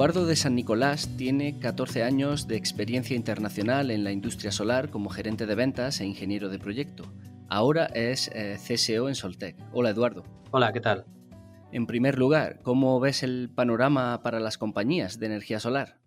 Eduardo 0.00 0.24
de 0.24 0.34
San 0.34 0.54
Nicolás 0.54 1.14
tiene 1.18 1.58
14 1.58 2.04
años 2.04 2.48
de 2.48 2.56
experiencia 2.56 3.14
internacional 3.14 3.90
en 3.90 4.02
la 4.02 4.12
industria 4.12 4.50
solar 4.50 4.88
como 4.88 5.10
gerente 5.10 5.44
de 5.44 5.54
ventas 5.54 6.00
e 6.00 6.06
ingeniero 6.06 6.48
de 6.48 6.58
proyecto. 6.58 7.04
Ahora 7.50 7.84
es 7.84 8.28
eh, 8.28 8.56
CSO 8.56 9.10
en 9.10 9.14
Soltec. 9.14 9.56
Hola 9.74 9.90
Eduardo. 9.90 10.24
Hola, 10.52 10.72
¿qué 10.72 10.80
tal? 10.80 11.04
En 11.70 11.86
primer 11.86 12.18
lugar, 12.18 12.60
¿cómo 12.62 12.98
ves 12.98 13.22
el 13.22 13.50
panorama 13.54 14.22
para 14.22 14.40
las 14.40 14.56
compañías 14.56 15.18
de 15.18 15.26
energía 15.26 15.60
solar? 15.60 15.98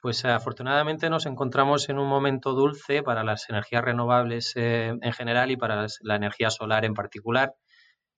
Pues 0.00 0.24
afortunadamente 0.24 1.10
nos 1.10 1.26
encontramos 1.26 1.88
en 1.88 1.98
un 1.98 2.08
momento 2.08 2.52
dulce 2.52 3.02
para 3.02 3.24
las 3.24 3.50
energías 3.50 3.82
renovables 3.82 4.52
eh, 4.54 4.94
en 5.02 5.12
general 5.12 5.50
y 5.50 5.56
para 5.56 5.88
la 6.02 6.14
energía 6.14 6.50
solar 6.50 6.84
en 6.84 6.94
particular. 6.94 7.56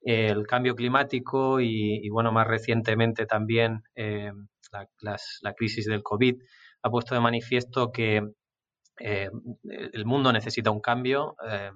El 0.05 0.47
cambio 0.47 0.75
climático 0.75 1.61
y, 1.61 2.09
bueno, 2.11 2.31
más 2.31 2.47
recientemente 2.47 3.25
también 3.25 3.83
eh, 3.95 4.33
la, 5.01 5.55
crisis 5.55 5.87
del 5.87 6.03
COVID 6.03 6.37
ha 6.83 6.91
puesto 6.91 7.15
de 7.15 7.21
manifiesto 7.23 7.91
que 7.91 8.23
eh, 9.01 9.31
el 9.93 10.05
mundo 10.05 10.31
necesita 10.33 10.71
un 10.71 10.81
cambio, 10.81 11.37
eh, 11.49 11.71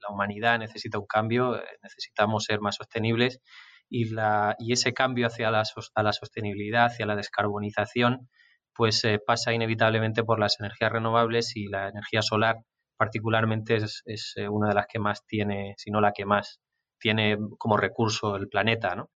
la 0.00 0.08
humanidad 0.08 0.58
necesita 0.58 0.98
un 0.98 1.06
cambio, 1.06 1.60
necesitamos 1.82 2.44
ser 2.44 2.60
más 2.60 2.76
sostenibles 2.76 3.40
y, 3.90 4.06
la, 4.06 4.56
y 4.58 4.72
ese 4.72 4.94
cambio 4.94 5.26
hacia 5.26 5.50
la, 5.50 5.62
la 5.96 6.12
sostenibilidad, 6.14 6.86
hacia 6.86 7.04
la 7.04 7.16
descarbonización, 7.16 8.30
pues 8.74 9.02
pasa 9.26 9.52
inevitablemente 9.52 10.24
por 10.24 10.40
las 10.40 10.58
energías 10.60 10.92
renovables 10.92 11.54
y 11.56 11.66
la 11.66 11.88
energía 11.88 12.22
solar 12.22 12.56
particularmente 12.96 13.76
es, 13.76 14.02
es 14.06 14.34
una 14.48 14.68
de 14.68 14.74
las 14.74 14.86
que 14.86 14.98
más 14.98 15.26
tiene, 15.26 15.74
si 15.76 15.90
no 15.90 16.00
la 16.00 16.12
que 16.12 16.24
más 16.24 16.60
tiene 17.00 17.36
como 17.58 17.76
recurso 17.76 18.36
el 18.36 18.48
planeta, 18.48 18.94
¿no? 18.94 19.10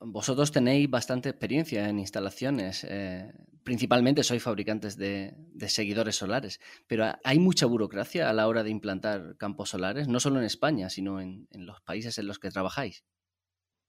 Vosotros 0.00 0.50
tenéis 0.50 0.90
bastante 0.90 1.28
experiencia 1.28 1.88
en 1.88 2.00
instalaciones, 2.00 2.82
eh, 2.82 3.32
principalmente 3.62 4.24
sois 4.24 4.42
fabricantes 4.42 4.96
de, 4.96 5.36
seguidores 5.68 6.16
solares, 6.16 6.58
pero 6.88 7.04
¿hay 7.22 7.38
mucha 7.38 7.66
burocracia 7.66 8.28
a 8.28 8.32
la 8.32 8.48
hora 8.48 8.64
de 8.64 8.70
implantar 8.70 9.36
campos 9.36 9.70
solares, 9.70 10.08
no 10.08 10.18
solo 10.18 10.40
en 10.40 10.46
España, 10.46 10.90
sino 10.90 11.20
en 11.20 11.46
los 11.52 11.80
países 11.82 12.18
en 12.18 12.26
los 12.26 12.40
que 12.40 12.50
trabajáis? 12.50 13.04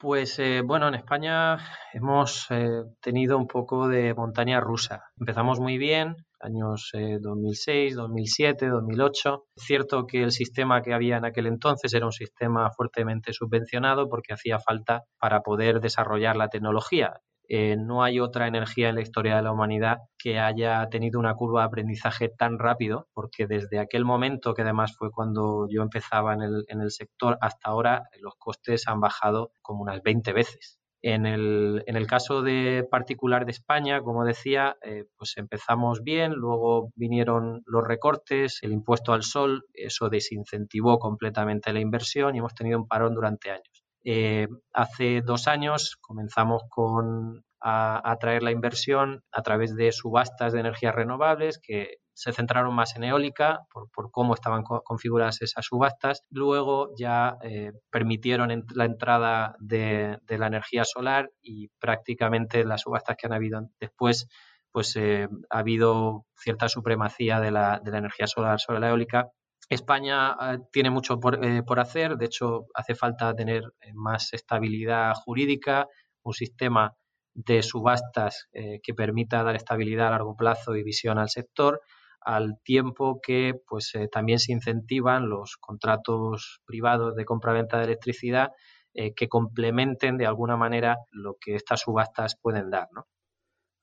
Pues 0.03 0.37
eh, 0.39 0.61
bueno, 0.65 0.89
en 0.89 0.95
España 0.95 1.57
hemos 1.93 2.47
eh, 2.49 2.83
tenido 2.99 3.37
un 3.37 3.47
poco 3.47 3.87
de 3.87 4.13
montaña 4.13 4.59
rusa. 4.59 5.05
Empezamos 5.17 5.61
muy 5.61 5.77
bien, 5.77 6.17
años 6.43 6.91
2006, 6.93 7.95
2007, 7.95 8.69
2008. 8.69 9.45
Es 9.55 9.63
cierto 9.63 10.05
que 10.05 10.23
el 10.23 10.31
sistema 10.31 10.81
que 10.81 10.93
había 10.93 11.17
en 11.17 11.25
aquel 11.25 11.47
entonces 11.47 11.93
era 11.93 12.05
un 12.05 12.11
sistema 12.11 12.69
fuertemente 12.71 13.33
subvencionado 13.33 14.09
porque 14.09 14.33
hacía 14.33 14.59
falta 14.59 15.03
para 15.19 15.41
poder 15.41 15.79
desarrollar 15.79 16.35
la 16.35 16.49
tecnología. 16.49 17.13
Eh, 17.49 17.75
no 17.77 18.03
hay 18.03 18.19
otra 18.19 18.47
energía 18.47 18.89
en 18.89 18.95
la 18.95 19.01
historia 19.01 19.35
de 19.35 19.41
la 19.41 19.51
humanidad 19.51 19.97
que 20.17 20.39
haya 20.39 20.87
tenido 20.89 21.19
una 21.19 21.35
curva 21.35 21.61
de 21.61 21.67
aprendizaje 21.67 22.29
tan 22.29 22.57
rápido, 22.57 23.07
porque 23.13 23.47
desde 23.47 23.79
aquel 23.79 24.05
momento, 24.05 24.53
que 24.53 24.61
además 24.61 24.95
fue 24.97 25.11
cuando 25.11 25.67
yo 25.69 25.81
empezaba 25.81 26.33
en 26.33 26.41
el, 26.41 26.65
en 26.67 26.81
el 26.81 26.91
sector, 26.91 27.37
hasta 27.41 27.69
ahora 27.69 28.03
los 28.21 28.33
costes 28.37 28.87
han 28.87 29.01
bajado 29.01 29.51
como 29.61 29.81
unas 29.81 30.01
20 30.01 30.31
veces. 30.33 30.79
En 31.05 31.25
el, 31.25 32.07
caso 32.07 32.41
de 32.41 32.87
particular 32.89 33.45
de 33.45 33.51
España, 33.51 34.01
como 34.01 34.23
decía, 34.23 34.77
eh, 34.81 35.03
pues 35.17 35.33
empezamos 35.35 36.01
bien, 36.01 36.31
luego 36.31 36.91
vinieron 36.95 37.61
los 37.65 37.85
recortes, 37.85 38.59
el 38.61 38.71
impuesto 38.71 39.11
al 39.11 39.23
sol, 39.23 39.65
eso 39.73 40.07
desincentivó 40.07 40.99
completamente 40.99 41.73
la 41.73 41.81
inversión 41.81 42.35
y 42.35 42.39
hemos 42.39 42.55
tenido 42.55 42.79
un 42.79 42.87
parón 42.87 43.15
durante 43.15 43.51
años. 43.51 43.83
Eh, 44.05 44.47
hace 44.71 45.21
dos 45.21 45.49
años 45.49 45.97
comenzamos 45.99 46.63
con 46.69 47.43
a 47.59 48.11
atraer 48.11 48.43
la 48.43 48.51
inversión 48.51 49.23
a 49.31 49.41
través 49.41 49.75
de 49.75 49.91
subastas 49.93 50.51
de 50.51 50.59
energías 50.59 50.95
renovables 50.95 51.59
que 51.59 51.97
se 52.13 52.31
centraron 52.31 52.75
más 52.75 52.95
en 52.95 53.03
eólica 53.03 53.61
por, 53.71 54.11
cómo 54.11 54.33
estaban 54.33 54.63
configuradas 54.63 55.41
esas 55.41 55.65
subastas. 55.65 56.23
Luego 56.29 56.89
ya 56.97 57.37
eh, 57.41 57.71
permitieron 57.89 58.65
la 58.75 58.85
entrada 58.85 59.55
de, 59.59 60.19
la 60.27 60.47
energía 60.47 60.83
solar 60.85 61.31
y 61.41 61.69
prácticamente 61.79 62.63
las 62.65 62.81
subastas 62.81 63.17
que 63.17 63.27
han 63.27 63.33
habido 63.33 63.69
después 63.79 64.27
pues 64.73 64.95
eh, 64.95 65.27
ha 65.51 65.59
habido 65.59 66.25
cierta 66.35 66.67
supremacía 66.67 67.39
de 67.39 67.51
la, 67.51 67.79
de 67.81 67.91
la 67.91 67.99
energía 67.99 68.25
solar 68.25 68.59
sobre 68.59 68.79
la 68.79 68.89
eólica. 68.89 69.29
España 69.69 70.35
eh, 70.41 70.57
tiene 70.71 70.89
mucho 70.89 71.19
eh, 71.41 71.61
por, 71.61 71.79
hacer, 71.79 72.17
de 72.17 72.25
hecho 72.25 72.65
hace 72.73 72.95
falta 72.95 73.35
tener 73.35 73.63
más 73.93 74.33
estabilidad 74.33 75.13
jurídica, 75.13 75.87
un 76.23 76.33
sistema 76.33 76.95
de 77.35 77.61
subastas 77.63 78.47
que 78.51 78.93
permita 78.93 79.43
dar 79.43 79.55
estabilidad 79.55 80.07
a 80.07 80.11
largo 80.11 80.35
plazo 80.35 80.75
y 80.75 80.83
visión 80.83 81.17
al 81.17 81.29
sector, 81.29 81.81
al 82.25 82.59
tiempo 82.63 83.19
que 83.21 83.53
pues 83.67 83.93
también 84.11 84.39
se 84.39 84.51
incentivan 84.51 85.29
los 85.29 85.57
contratos 85.57 86.61
privados 86.65 87.15
de 87.15 87.25
compra-venta 87.25 87.77
de 87.77 87.85
electricidad 87.85 88.51
que 88.93 89.27
complementen 89.27 90.17
de 90.17 90.27
alguna 90.27 90.55
manera 90.55 90.97
lo 91.09 91.37
que 91.39 91.55
estas 91.55 91.81
subastas 91.81 92.37
pueden 92.39 92.69
dar. 92.69 92.87
¿no? 92.93 93.07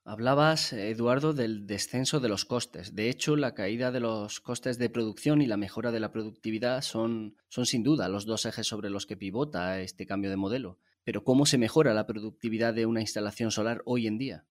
Hablabas, 0.04 0.72
Eduardo, 0.72 1.34
del 1.34 1.66
descenso 1.66 2.20
de 2.20 2.28
los 2.28 2.46
costes. 2.46 2.96
De 2.96 3.10
hecho, 3.10 3.36
la 3.36 3.54
caída 3.54 3.92
de 3.92 4.00
los 4.00 4.40
costes 4.40 4.78
de 4.78 4.88
producción 4.88 5.42
y 5.42 5.46
la 5.46 5.58
mejora 5.58 5.92
de 5.92 6.00
la 6.00 6.10
productividad 6.10 6.80
son, 6.80 7.36
son 7.48 7.66
sin 7.66 7.82
duda 7.82 8.08
los 8.08 8.24
dos 8.24 8.46
ejes 8.46 8.66
sobre 8.66 8.88
los 8.88 9.06
que 9.06 9.18
pivota 9.18 9.78
este 9.80 10.06
cambio 10.06 10.30
de 10.30 10.36
modelo. 10.36 10.78
Pero 11.04 11.22
¿cómo 11.22 11.44
se 11.44 11.58
mejora 11.58 11.92
la 11.92 12.06
productividad 12.06 12.72
de 12.72 12.86
una 12.86 13.02
instalación 13.02 13.50
solar 13.50 13.82
hoy 13.84 14.06
en 14.06 14.16
día? 14.16 14.46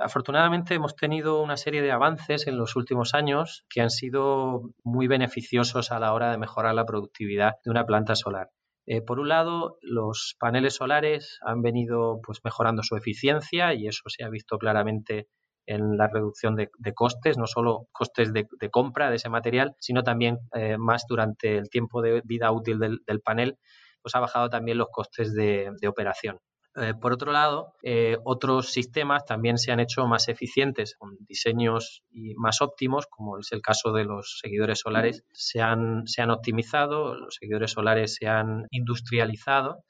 Afortunadamente 0.00 0.74
hemos 0.74 0.94
tenido 0.94 1.42
una 1.42 1.56
serie 1.56 1.82
de 1.82 1.90
avances 1.90 2.46
en 2.46 2.56
los 2.56 2.76
últimos 2.76 3.14
años 3.14 3.64
que 3.68 3.80
han 3.80 3.90
sido 3.90 4.70
muy 4.84 5.08
beneficiosos 5.08 5.90
a 5.90 5.98
la 5.98 6.12
hora 6.12 6.30
de 6.30 6.38
mejorar 6.38 6.74
la 6.74 6.84
productividad 6.84 7.54
de 7.64 7.70
una 7.70 7.84
planta 7.84 8.14
solar. 8.14 8.50
Eh, 8.86 9.02
por 9.02 9.18
un 9.18 9.28
lado, 9.28 9.76
los 9.82 10.36
paneles 10.38 10.76
solares 10.76 11.38
han 11.42 11.62
venido 11.62 12.20
pues, 12.22 12.40
mejorando 12.44 12.82
su 12.82 12.96
eficiencia 12.96 13.74
y 13.74 13.88
eso 13.88 14.04
se 14.06 14.24
ha 14.24 14.30
visto 14.30 14.56
claramente 14.56 15.26
en 15.66 15.98
la 15.98 16.08
reducción 16.08 16.56
de, 16.56 16.70
costes, 16.94 17.36
no 17.36 17.46
solo 17.46 17.88
costes 17.92 18.32
de, 18.32 18.46
compra 18.70 19.10
de 19.10 19.16
ese 19.16 19.28
material, 19.28 19.74
sino 19.80 20.02
también 20.02 20.38
eh, 20.54 20.78
más 20.78 21.04
durante 21.06 21.58
el 21.58 21.68
tiempo 21.68 22.00
de 22.00 22.22
vida 22.24 22.50
útil 22.52 22.78
del, 22.78 23.20
panel, 23.22 23.58
pues 24.00 24.14
ha 24.14 24.20
bajado 24.20 24.48
también 24.48 24.78
los 24.78 24.88
costes 24.90 25.34
de 25.34 25.88
operación. 25.88 26.38
Eh, 26.80 26.94
por 26.94 27.12
otro 27.12 27.32
lado, 27.32 27.74
eh, 27.82 28.18
otros 28.24 28.70
sistemas 28.70 29.24
también 29.24 29.58
se 29.58 29.72
han 29.72 29.80
hecho 29.80 30.06
más 30.06 30.28
eficientes 30.28 30.94
con 30.96 31.16
diseños 31.26 32.04
más 32.36 32.60
óptimos, 32.62 33.06
como 33.06 33.38
es 33.38 33.50
el 33.52 33.62
caso 33.62 33.92
de 33.92 34.04
los 34.04 34.38
seguidores 34.40 34.80
solares. 34.80 35.24
Se 35.32 35.60
han, 35.60 36.06
se 36.06 36.22
han 36.22 36.30
optimizado, 36.30 37.14
los 37.14 37.36
seguidores 37.40 37.72
solares 37.72 38.14
se 38.14 38.28
han 38.28 38.66
industrializado. 38.70 39.82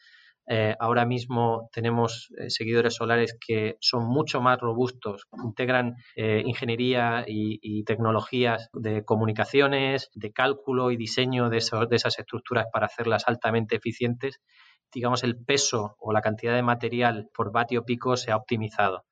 Eh, 0.51 0.75
ahora 0.81 1.05
mismo 1.05 1.69
tenemos 1.75 2.33
seguidores 2.49 2.95
solares 2.95 3.37
que 3.39 3.77
son 3.81 4.07
mucho 4.07 4.41
más 4.41 4.59
robustos, 4.59 5.25
integran 5.45 5.97
ingeniería 6.17 7.25
y, 7.27 7.85
tecnologías 7.85 8.71
de 8.73 9.05
comunicaciones, 9.05 10.09
de 10.15 10.33
cálculo 10.33 10.91
y 10.91 10.97
diseño 10.97 11.51
de, 11.51 11.59
de 11.91 11.97
esas 11.97 12.19
estructuras 12.19 12.67
para 12.73 12.87
hacerlas 12.87 13.25
altamente 13.27 13.77
eficientes 13.77 14.41
digamos, 14.93 15.25
el 15.25 15.37
peso 15.37 15.97
o 15.99 16.13
la 16.13 16.21
cantidad 16.21 16.55
de 16.55 16.63
material 16.63 17.29
por 17.35 17.53
vatio 17.53 17.85
pico 17.85 18.17
se 18.17 18.31
ha 18.31 18.37
optimizado. 18.37 19.05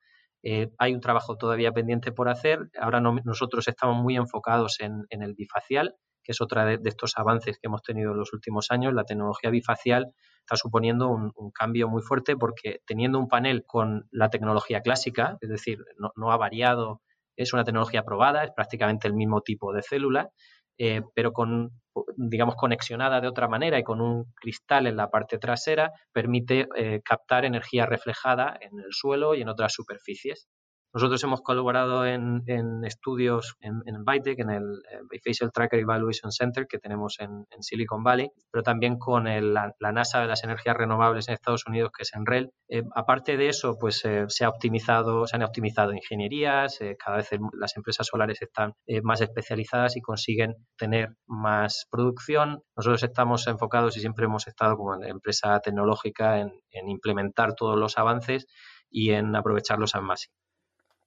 Eh, 0.43 0.71
hay 0.79 0.95
un 0.95 1.01
trabajo 1.01 1.37
todavía 1.37 1.73
pendiente 1.73 2.13
por 2.13 2.29
hacer. 2.29 2.71
Ahora 2.79 3.01
nosotros 3.01 3.67
estamos 3.69 4.03
muy 4.03 4.17
enfocados 4.17 4.79
en, 4.81 5.05
el 5.11 5.35
bifacial, 5.35 5.97
que 6.23 6.33
es 6.33 6.41
otra 6.41 6.65
de, 6.65 6.81
estos 6.85 7.15
avances 7.17 7.59
que 7.59 7.67
hemos 7.67 7.83
tenido 7.83 8.13
en 8.13 8.19
los 8.19 8.33
últimos 8.33 8.71
años. 8.71 8.95
La 8.95 9.05
tecnología 9.05 9.51
bifacial 9.51 10.13
está 10.41 10.57
suponiendo 10.57 11.09
un, 11.09 11.33
cambio 11.53 11.89
muy 11.89 12.03
fuerte 12.03 12.37
porque 12.37 12.81
teniendo 12.87 13.19
un 13.19 13.29
panel 13.29 13.65
con 13.67 14.07
la 14.11 14.31
tecnología 14.31 14.83
clásica, 14.83 15.37
es 15.41 15.49
decir, 15.49 15.79
no 16.15 16.31
ha 16.31 16.37
variado, 16.37 17.03
es 17.37 17.53
una 17.53 17.65
tecnología 17.65 18.03
probada, 18.03 18.45
es 18.45 18.51
prácticamente 18.53 19.07
el 19.07 19.15
mismo 19.15 19.43
tipo 19.43 19.73
de 19.73 19.83
célula, 19.83 20.31
eh, 20.79 21.03
pero 21.15 21.33
con, 21.33 21.71
digamos, 22.17 22.57
conexionada 22.57 23.21
de 23.21 23.29
otra 23.29 23.49
manera 23.49 23.79
y 23.79 23.85
con 23.85 24.01
un 24.01 24.33
cristal 24.35 24.87
en 24.87 24.97
la 24.97 25.11
parte 25.11 25.39
trasera, 25.39 25.93
permite 26.13 26.69
eh, 26.77 27.01
captar 27.05 27.45
energía 27.45 27.87
reflejada 27.87 28.57
en 28.61 28.79
el 28.81 28.93
suelo 28.93 29.35
y 29.35 29.43
en 29.43 29.49
otras 29.49 29.73
superficies. 29.73 30.49
Nosotros 30.97 31.23
hemos 31.25 31.43
colaborado 31.43 32.07
en, 32.07 32.43
estudios 32.87 33.57
en, 33.61 33.83
en 33.85 33.97
en 34.07 34.51
el 34.51 34.83
Bifacial 35.11 35.53
Tracker 35.53 35.81
Evaluation 35.81 36.33
Center 36.33 36.67
que 36.67 36.79
tenemos 36.79 37.17
en, 37.21 37.45
Silicon 37.61 38.03
Valley, 38.03 38.31
pero 38.51 38.63
también 38.63 38.97
con 38.97 39.25
la, 39.25 39.75
NASA 39.93 40.23
de 40.23 40.27
las 40.27 40.43
energías 40.43 40.75
renovables 40.75 41.29
en 41.29 41.35
Estados 41.35 41.67
Unidos, 41.67 41.91
que 41.95 42.05
es 42.05 42.15
ENREL. 42.15 42.51
Eh, 42.71 42.83
aparte 42.95 43.37
de 43.37 43.51
eso, 43.51 43.77
pues 43.79 44.03
eh, 44.07 44.25
se 44.29 44.47
ha 44.47 44.49
optimizado, 44.49 45.27
se 45.27 45.37
han 45.37 45.43
optimizado 45.43 45.93
ingenierías, 45.93 46.81
eh, 46.81 46.97
cada 46.99 47.19
vez 47.19 47.29
las 47.53 47.77
empresas 47.77 48.07
solares 48.07 48.41
están 48.41 48.73
más 49.03 49.21
especializadas 49.21 49.99
y 49.99 50.01
consiguen 50.01 50.55
tener 50.79 51.11
más 51.27 51.85
producción. 51.91 52.63
Nosotros 52.75 53.03
estamos 53.03 53.47
enfocados 53.49 53.99
y 53.99 54.01
siempre 54.01 54.25
hemos 54.25 54.47
estado 54.47 54.79
como 54.79 54.95
empresa 55.05 55.61
tecnológica 55.61 56.41
en 56.41 56.89
implementar 56.89 57.53
todos 57.53 57.79
los 57.79 57.99
avances 57.99 58.47
y 58.89 59.11
en 59.11 59.37
aprovecharlos 59.37 59.95
al 59.95 60.03
máximo. 60.03 60.46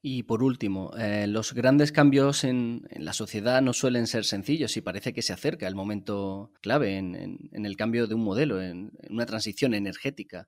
Y 0.02 0.24
por 0.24 0.44
último, 0.44 0.92
eh, 0.98 1.28
los 1.28 1.54
grandes 1.54 1.92
cambios 1.92 2.46
en, 2.46 2.88
la 2.92 3.12
sociedad 3.12 3.62
no 3.62 3.74
suelen 3.74 4.08
ser 4.08 4.24
sencillos 4.24 4.78
y 4.78 4.82
parece 4.82 5.12
que 5.12 5.22
se 5.22 5.34
acerca 5.34 5.68
el 5.68 5.76
momento 5.76 6.54
clave 6.62 6.98
en, 6.98 7.50
el 7.52 7.76
cambio 7.76 8.08
de 8.08 8.16
un 8.16 8.24
modelo, 8.24 8.62
en, 8.62 8.92
una 9.10 9.26
transición 9.26 9.74
energética. 9.74 10.48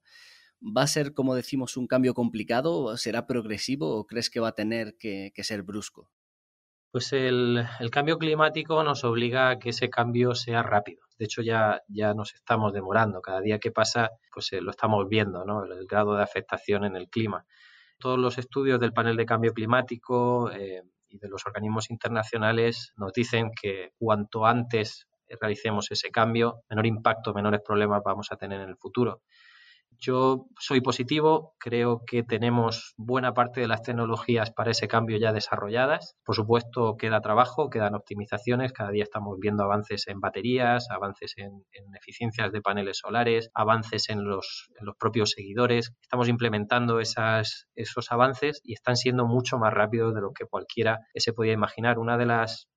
¿Va 0.62 0.83
a 0.83 0.88
ser, 0.88 1.13
como 1.13 1.36
decimos, 1.36 1.75
un 1.75 1.88
cambio 1.88 2.13
complicado? 2.13 2.95
¿Será 2.95 3.27
progresivo 3.27 3.98
o 3.98 4.06
crees 4.06 4.30
que 4.30 4.39
va 4.39 4.50
a 4.50 4.56
tener 4.56 4.95
que, 4.98 5.33
ser 5.38 5.63
brusco? 5.63 6.09
Pues 6.92 7.12
el, 7.12 7.68
cambio 7.92 8.18
climático 8.19 8.81
nos 8.83 9.04
obliga 9.04 9.50
a 9.50 9.59
que 9.59 9.71
ese 9.71 9.89
cambio 9.89 10.33
sea 10.33 10.63
rápido. 10.63 11.04
De 11.18 11.25
hecho, 11.25 11.42
ya, 11.42 11.81
ya 11.89 12.13
nos 12.13 12.33
estamos 12.36 12.71
demorando. 12.71 13.21
Cada 13.21 13.42
día 13.42 13.59
que 13.59 13.71
pasa, 13.71 14.12
pues 14.33 14.54
eh, 14.54 14.62
lo 14.62 14.71
estamos 14.71 15.09
viendo, 15.09 15.44
¿no? 15.44 15.65
el 15.65 15.86
grado 15.88 16.15
de 16.15 16.24
afectación 16.24 16.86
en 16.86 16.95
el 16.95 17.09
clima 17.09 17.45
todos 18.01 18.19
los 18.19 18.38
estudios 18.38 18.81
del 18.81 18.92
panel 18.92 19.15
de 19.15 19.25
cambio 19.25 19.53
climático 19.53 20.51
eh, 20.51 20.83
y 21.07 21.18
de 21.19 21.30
los 21.30 21.45
organismos 21.45 21.89
internacionales 21.89 22.92
nos 22.98 23.13
dicen 23.13 23.51
que 23.59 23.94
cuanto 23.98 24.45
antes 24.45 25.07
realicemos 25.39 25.89
ese 25.92 26.12
cambio, 26.12 26.63
menor 26.69 26.86
impacto, 26.86 27.33
menores 27.33 27.62
problemas 27.65 28.01
vamos 28.03 28.31
a 28.31 28.36
tener 28.36 28.59
en 28.59 28.69
el 28.69 28.75
futuro. 28.75 29.21
Yo 29.99 30.47
soy 30.59 30.81
positivo, 30.81 31.53
creo 31.59 32.01
que 32.05 32.23
tenemos 32.23 32.93
buena 32.97 33.33
parte 33.33 33.61
de 33.61 33.67
las 33.67 33.83
tecnologías 33.83 34.51
para 34.51 34.71
ese 34.71 34.88
cambio 34.88 35.17
ya 35.17 35.31
desarrolladas. 35.31 36.15
Por 36.25 36.35
supuesto, 36.35 36.97
queda 36.97 37.21
trabajo, 37.21 37.69
quedan 37.69 37.95
optimizaciones. 37.95 38.73
Cada 38.73 38.91
día 38.91 39.03
estamos 39.03 39.38
viendo 39.39 39.63
avances 39.63 40.07
en 40.07 40.19
baterías, 40.19 40.89
avances 40.89 41.35
en, 41.38 41.63
eficiencias 41.95 42.51
de 42.51 42.61
paneles 42.61 42.97
solares, 42.97 43.51
avances 43.53 44.09
en 44.09 44.23
los, 44.23 44.69
en 44.79 44.85
los 44.85 44.95
propios 44.97 45.31
seguidores. 45.31 45.94
Estamos 46.01 46.29
implementando 46.29 46.99
esas, 46.99 47.67
esos 47.75 48.11
avances 48.11 48.61
y 48.63 48.73
están 48.73 48.95
siendo 48.95 49.27
mucho 49.27 49.57
más 49.59 49.73
rápidos 49.73 50.15
de 50.15 50.21
lo 50.21 50.31
que 50.31 50.45
cualquiera 50.45 50.99
se 51.15 51.33
podía 51.33 51.53
imaginar. 51.53 51.99
Una 51.99 52.17
de 52.17 52.25
las 52.25 52.67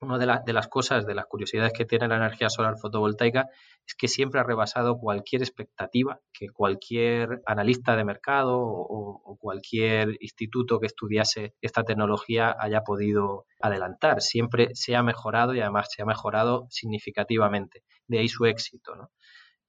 una 0.00 0.18
de, 0.18 0.40
de, 0.44 0.52
las 0.52 0.68
cosas, 0.68 1.06
de 1.06 1.14
las 1.14 1.26
curiosidades 1.26 1.72
que 1.72 1.84
tiene 1.84 2.08
la 2.08 2.16
energía 2.16 2.48
solar 2.48 2.78
fotovoltaica 2.78 3.48
es 3.86 3.94
que 3.94 4.08
siempre 4.08 4.40
ha 4.40 4.44
rebasado 4.44 4.98
cualquier 4.98 5.42
expectativa 5.42 6.20
que 6.32 6.48
cualquier 6.48 7.42
analista 7.46 7.96
de 7.96 8.04
mercado 8.04 8.58
o, 8.58 9.36
cualquier 9.38 10.16
instituto 10.20 10.80
que 10.80 10.86
estudiase 10.86 11.54
esta 11.60 11.82
tecnología 11.82 12.56
haya 12.58 12.80
podido 12.80 13.46
adelantar. 13.60 14.22
Siempre 14.22 14.70
se 14.74 14.96
ha 14.96 15.02
mejorado 15.02 15.54
y 15.54 15.60
además 15.60 15.88
se 15.90 16.02
ha 16.02 16.06
mejorado 16.06 16.66
significativamente. 16.70 17.82
De 18.06 18.20
ahí 18.20 18.28
su 18.28 18.46
éxito. 18.46 18.94
¿no? 18.96 19.10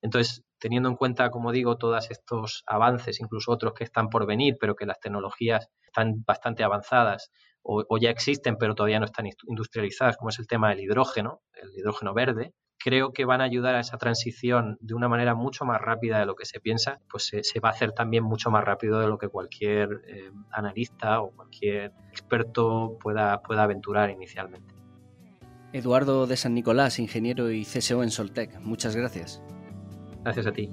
Entonces, 0.02 0.44
teniendo 0.60 0.88
en 0.88 0.96
cuenta, 0.96 1.30
como 1.30 1.52
digo, 1.52 1.78
todos 1.78 2.10
estos 2.10 2.64
avances, 2.68 3.20
incluso 3.20 3.52
otros 3.52 3.74
que 3.74 3.84
están 3.84 4.10
por 4.10 4.26
venir, 4.26 4.56
pero 4.60 4.76
que 4.76 4.86
las 4.86 5.00
tecnologías 5.00 5.68
están 5.84 6.24
bastante 6.26 6.64
avanzadas 6.64 7.32
o, 7.68 7.98
ya 7.98 8.12
existen 8.12 8.58
pero 8.58 8.76
todavía 8.76 9.00
no 9.00 9.06
están 9.06 9.28
industrializadas, 9.48 10.18
como 10.18 10.30
es 10.30 10.40
el 10.40 10.48
tema 10.48 10.70
del 10.70 10.82
hidrógeno, 10.82 11.42
el 11.62 11.72
hidrógeno 11.76 12.14
verde, 12.14 12.54
creo 12.78 13.14
que 13.14 13.26
van 13.26 13.42
a 13.42 13.46
ayudar 13.46 13.76
a 13.76 13.80
esa 13.80 13.98
transición 13.98 14.78
de 14.80 14.94
una 14.94 15.10
manera 15.10 15.34
mucho 15.34 15.66
más 15.66 15.82
rápida 15.82 16.20
de 16.20 16.26
lo 16.26 16.36
que 16.36 16.46
se 16.46 16.60
piensa, 16.60 17.00
pues 17.10 17.32
se, 17.42 17.60
va 17.60 17.70
a 17.70 17.72
hacer 17.72 17.94
también 17.94 18.24
mucho 18.24 18.52
más 18.52 18.64
rápido 18.64 19.00
de 19.00 19.08
lo 19.08 19.18
que 19.18 19.30
cualquier 19.30 20.04
eh, 20.08 20.32
analista 20.52 21.22
o 21.22 21.32
cualquier 21.32 21.94
experto 22.12 22.98
pueda, 23.02 23.42
pueda 23.42 23.64
aventurar 23.64 24.12
inicialmente. 24.12 24.76
Eduardo 25.74 26.28
de 26.28 26.38
San 26.38 26.54
Nicolás, 26.54 27.00
ingeniero 27.00 27.52
y 27.52 27.64
CSO 27.64 28.04
en 28.04 28.12
Soltec, 28.12 28.60
muchas 28.62 28.96
gracias. 28.96 29.42
Gracias 30.24 30.48
a 30.48 30.52
ti. 30.52 30.70